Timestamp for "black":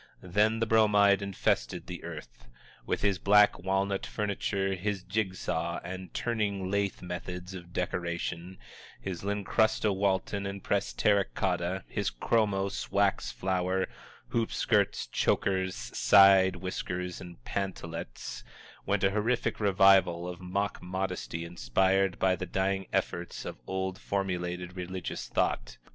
3.19-3.59